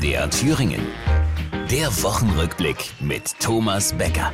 MDR 0.00 0.30
Thüringen. 0.30 0.80
Der 1.70 1.88
Wochenrückblick 2.02 2.90
mit 3.00 3.38
Thomas 3.38 3.92
Becker. 3.92 4.32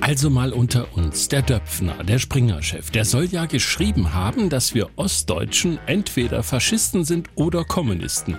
Also 0.00 0.28
mal 0.28 0.52
unter 0.52 0.92
uns, 0.96 1.28
der 1.28 1.42
Döpfner, 1.42 2.02
der 2.02 2.18
Springer-Chef, 2.18 2.90
der 2.90 3.04
soll 3.04 3.26
ja 3.26 3.46
geschrieben 3.46 4.12
haben, 4.12 4.50
dass 4.50 4.74
wir 4.74 4.90
Ostdeutschen 4.96 5.78
entweder 5.86 6.42
Faschisten 6.42 7.04
sind 7.04 7.30
oder 7.36 7.64
Kommunisten. 7.64 8.36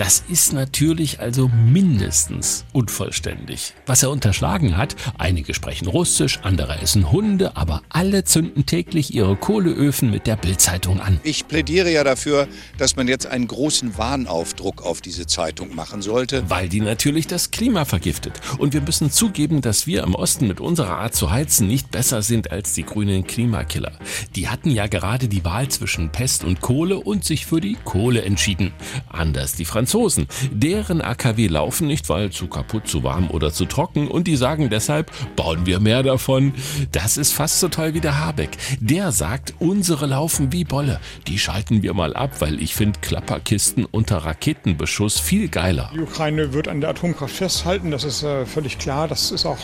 Das 0.00 0.24
ist 0.30 0.54
natürlich 0.54 1.20
also 1.20 1.48
mindestens 1.48 2.64
unvollständig. 2.72 3.74
Was 3.84 4.02
er 4.02 4.08
unterschlagen 4.08 4.78
hat, 4.78 4.96
einige 5.18 5.52
sprechen 5.52 5.88
Russisch, 5.88 6.38
andere 6.42 6.80
essen 6.80 7.12
Hunde, 7.12 7.54
aber 7.54 7.82
alle 7.90 8.24
zünden 8.24 8.64
täglich 8.64 9.14
ihre 9.14 9.36
Kohleöfen 9.36 10.10
mit 10.10 10.26
der 10.26 10.36
Bildzeitung 10.36 11.00
an. 11.00 11.20
Ich 11.22 11.46
plädiere 11.48 11.92
ja 11.92 12.02
dafür, 12.02 12.48
dass 12.78 12.96
man 12.96 13.08
jetzt 13.08 13.26
einen 13.26 13.46
großen 13.46 13.98
Warnaufdruck 13.98 14.86
auf 14.86 15.02
diese 15.02 15.26
Zeitung 15.26 15.74
machen 15.74 16.00
sollte. 16.00 16.48
Weil 16.48 16.70
die 16.70 16.80
natürlich 16.80 17.26
das 17.26 17.50
Klima 17.50 17.84
vergiftet. 17.84 18.40
Und 18.56 18.72
wir 18.72 18.80
müssen 18.80 19.10
zugeben, 19.10 19.60
dass 19.60 19.86
wir 19.86 20.02
im 20.02 20.14
Osten 20.14 20.48
mit 20.48 20.62
unserer 20.62 20.96
Art 20.96 21.14
zu 21.14 21.30
heizen 21.30 21.66
nicht 21.66 21.90
besser 21.90 22.22
sind 22.22 22.50
als 22.52 22.72
die 22.72 22.84
grünen 22.84 23.26
Klimakiller. 23.26 23.92
Die 24.34 24.48
hatten 24.48 24.70
ja 24.70 24.86
gerade 24.86 25.28
die 25.28 25.44
Wahl 25.44 25.68
zwischen 25.68 26.10
Pest 26.10 26.42
und 26.42 26.62
Kohle 26.62 26.98
und 26.98 27.22
sich 27.22 27.44
für 27.44 27.60
die 27.60 27.76
Kohle 27.84 28.22
entschieden. 28.22 28.72
Anders 29.06 29.52
die 29.52 29.66
Franzosen. 29.66 29.89
Franzosen. 29.90 30.28
Deren 30.52 31.02
AKW 31.02 31.48
laufen 31.48 31.88
nicht, 31.88 32.08
weil 32.08 32.30
zu 32.30 32.46
kaputt, 32.46 32.86
zu 32.86 33.02
warm 33.02 33.28
oder 33.28 33.52
zu 33.52 33.64
trocken 33.64 34.06
und 34.06 34.28
die 34.28 34.36
sagen 34.36 34.70
deshalb, 34.70 35.10
bauen 35.34 35.66
wir 35.66 35.80
mehr 35.80 36.04
davon. 36.04 36.54
Das 36.92 37.16
ist 37.16 37.32
fast 37.32 37.58
so 37.58 37.66
toll 37.66 37.92
wie 37.94 38.00
der 38.00 38.24
Habeck. 38.24 38.50
Der 38.78 39.10
sagt, 39.10 39.54
unsere 39.58 40.06
laufen 40.06 40.52
wie 40.52 40.62
Bolle. 40.62 41.00
Die 41.26 41.40
schalten 41.40 41.82
wir 41.82 41.92
mal 41.92 42.14
ab, 42.14 42.40
weil 42.40 42.62
ich 42.62 42.76
finde 42.76 43.00
Klapperkisten 43.00 43.84
unter 43.84 44.18
Raketenbeschuss 44.18 45.18
viel 45.18 45.48
geiler. 45.48 45.90
Die 45.92 46.00
Ukraine 46.00 46.52
wird 46.52 46.68
an 46.68 46.80
der 46.80 46.90
Atomkraft 46.90 47.34
festhalten, 47.34 47.90
das 47.90 48.04
ist 48.04 48.22
äh, 48.22 48.46
völlig 48.46 48.78
klar. 48.78 49.08
Das 49.08 49.32
ist 49.32 49.44
auch 49.44 49.58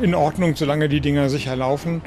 in 0.00 0.14
Ordnung, 0.14 0.56
solange 0.56 0.88
die 0.88 1.02
Dinger 1.02 1.28
sicher 1.28 1.54
laufen. 1.56 2.00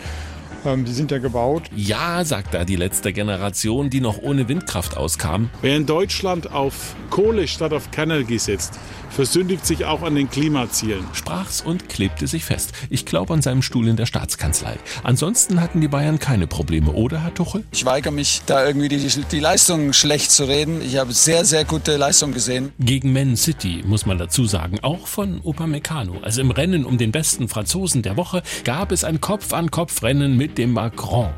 Ähm, 0.66 0.86
die 0.86 0.92
sind 0.92 1.12
ja 1.12 1.18
gebaut. 1.18 1.64
Ja, 1.76 2.24
sagt 2.24 2.54
da 2.54 2.66
die 2.66 2.76
letzte 2.76 3.14
Generation, 3.14 3.90
die 3.90 4.02
noch 4.02 4.20
ohne 4.20 4.48
Windkraft 4.48 4.98
auskam. 4.98 5.50
Wer 5.62 5.78
in 5.78 5.86
Deutschland 5.86 6.52
auf 6.52 6.96
Kohle 7.10 7.48
statt 7.48 7.74
auf 7.74 7.92
Kernenergie 7.92 8.40
setzt, 8.40 8.80
versündigt 9.10 9.66
sich 9.66 9.86
auch 9.86 10.04
an 10.04 10.16
den 10.16 10.30
Klimazielen. 10.30 11.06
Sprach's 11.14 11.62
und 11.62 11.90
klebte 11.90 12.28
sich 12.28 12.46
fest. 12.46 12.72
Ich 12.90 13.06
glaube 13.06 13.34
an 13.34 13.42
seinem 13.42 13.62
Stuhl 13.62 13.88
in 13.88 13.98
der 13.98 14.06
Staatskanzlei. 14.06 14.78
Ansonsten 15.04 15.62
hatten 15.62 15.82
die 15.82 15.88
Bayern 15.88 16.20
keine 16.20 16.48
Probleme, 16.48 16.92
oder, 16.92 17.22
Herr 17.24 17.34
Tuchel? 17.34 17.66
Ich 17.72 17.86
weigere 17.86 18.12
mich, 18.12 18.42
da 18.46 18.66
irgendwie 18.66 18.88
die, 18.88 19.06
die 19.32 19.40
Leistung 19.40 19.94
schlecht 19.94 20.32
zu 20.32 20.46
reden. 20.46 20.82
Ich 20.82 20.98
habe 20.98 21.12
sehr, 21.14 21.44
sehr 21.44 21.66
gute 21.66 21.98
Leistung 21.98 22.32
gesehen. 22.32 22.72
Gegen 22.80 23.12
Man 23.12 23.36
City, 23.36 23.84
muss 23.86 24.06
man 24.06 24.18
dazu 24.18 24.46
sagen, 24.46 24.80
auch 24.82 25.08
von 25.08 25.42
Upamecano. 25.44 26.16
Also 26.22 26.42
im 26.42 26.52
Rennen 26.52 26.86
um 26.86 26.98
den 26.98 27.12
besten 27.12 27.50
Franzosen 27.50 28.02
der 28.02 28.16
Woche 28.16 28.44
gab 28.64 28.92
es 28.92 29.04
ein 29.04 29.20
Kopf-an-Kopf-Rennen 29.20 30.38
mit 30.38 30.51
c'était 30.52 30.66
Macron. 30.66 31.30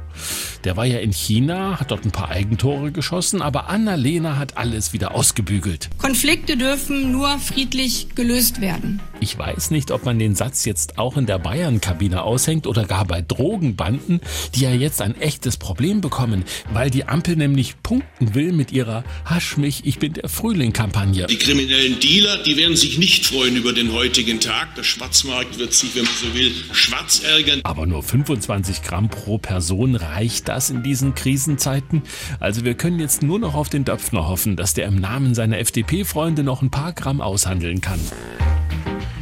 Der 0.64 0.78
war 0.78 0.86
ja 0.86 1.00
in 1.00 1.12
China, 1.12 1.80
hat 1.80 1.92
dort 1.92 2.06
ein 2.06 2.12
paar 2.12 2.30
Eigentore 2.30 2.92
geschossen, 2.92 3.42
aber 3.42 3.70
Annalena 3.70 4.38
hat 4.38 4.58
alles 4.58 4.94
wieder 4.94 5.14
ausgebügelt. 5.14 5.90
Konflikte 5.98 6.56
dürfen 6.58 7.12
nur 7.12 7.38
friedlich 7.40 8.08
gelöst 8.16 8.62
werden. 8.62 9.02
Ich 9.20 9.38
weiß 9.38 9.72
nicht, 9.72 9.92
ob 9.92 10.06
man 10.06 10.20
den 10.20 10.36
Satz 10.36 10.66
jetzt 10.66 10.98
auch 10.98 11.18
in 11.18 11.26
der 11.26 11.40
Bayern-Kabine 11.40 12.24
aushängt 12.24 12.68
oder 12.68 12.86
gar 12.86 13.06
bei 13.06 13.22
Drogenbanden, 13.22 14.20
die 14.56 14.62
ja 14.62 14.72
jetzt 14.72 15.02
ein 15.02 15.20
echtes 15.20 15.58
Problem 15.58 16.02
bekommen, 16.02 16.44
weil 16.74 16.90
die 16.90 17.06
Ampel 17.06 17.36
nämlich 17.36 17.82
punkten 17.84 18.36
will 18.36 18.52
mit 18.52 18.72
ihrer 18.72 19.04
Hasch 19.26 19.58
mich, 19.58 19.86
ich 19.86 20.00
bin 20.00 20.14
der 20.14 20.30
Frühling-Kampagne. 20.30 21.28
Die 21.28 21.38
kriminellen 21.38 22.00
Dealer, 22.00 22.44
die 22.44 22.58
werden 22.58 22.76
sich 22.76 22.98
nicht 22.98 23.26
freuen 23.26 23.56
über 23.56 23.74
den 23.74 23.94
heutigen 23.94 24.40
Tag. 24.40 24.76
Der 24.76 24.84
Schwarzmarkt 24.84 25.58
wird 25.58 25.74
sich, 25.74 25.96
wenn 25.96 26.04
man 26.04 26.14
so 26.14 26.34
will, 26.34 26.52
schwarz 26.74 27.22
ärgern. 27.24 27.62
Aber 27.64 27.86
nur 27.86 28.04
25 28.04 28.82
Gramm 28.82 29.10
pro 29.10 29.38
Person 29.38 29.96
reicht 30.10 30.48
das 30.48 30.70
in 30.70 30.84
diesen 30.84 31.16
Krisenzeiten? 31.16 32.04
Also 32.40 32.64
wir 32.64 32.76
können 32.76 33.00
jetzt 33.00 33.24
nur 33.24 33.40
noch 33.40 33.56
auf 33.56 33.70
den 33.70 33.86
Döpfner 33.86 34.28
hoffen, 34.28 34.56
dass 34.56 34.74
der 34.74 34.88
im 34.88 34.96
Namen 34.96 35.36
seiner 35.36 35.60
FDP-Freunde 35.60 36.44
noch 36.44 36.62
ein 36.62 36.72
paar 36.72 36.94
Gramm 36.94 37.22
aushandeln 37.22 37.82
kann. 37.82 38.00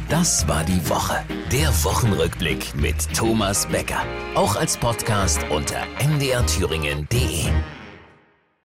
Das 0.08 0.46
war 0.46 0.62
die 0.64 0.90
Woche. 0.90 1.16
Der 1.50 1.68
Wochenrückblick 1.84 2.74
mit 2.74 3.14
Thomas 3.14 3.66
Becker. 3.66 4.04
Auch 4.34 4.56
als 4.56 4.76
Podcast 4.76 5.40
unter 5.48 5.82
mdrthüringen.de. 6.06 7.31